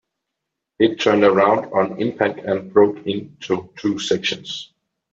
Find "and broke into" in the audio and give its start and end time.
2.39-3.71